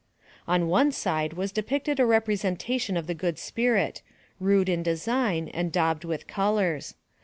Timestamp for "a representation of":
1.99-3.05